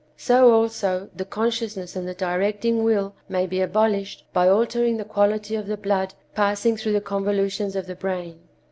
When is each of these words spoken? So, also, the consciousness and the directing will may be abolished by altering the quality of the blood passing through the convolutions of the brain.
So, 0.17 0.51
also, 0.51 1.11
the 1.15 1.25
consciousness 1.25 1.95
and 1.95 2.07
the 2.07 2.15
directing 2.15 2.83
will 2.83 3.13
may 3.29 3.45
be 3.45 3.61
abolished 3.61 4.25
by 4.33 4.49
altering 4.49 4.97
the 4.97 5.05
quality 5.05 5.53
of 5.53 5.67
the 5.67 5.77
blood 5.77 6.15
passing 6.33 6.75
through 6.75 6.93
the 6.93 7.01
convolutions 7.01 7.75
of 7.75 7.85
the 7.85 7.93
brain. 7.95 8.39